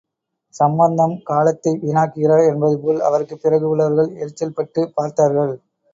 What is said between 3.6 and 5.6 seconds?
உள்ளவர்கள் எரிச்சல்பட்டுப் பார்த்தார்கள்.